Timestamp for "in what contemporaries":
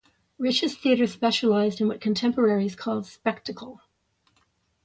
1.79-2.75